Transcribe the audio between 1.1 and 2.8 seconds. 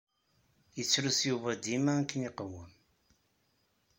Yuba dima akken iqwem.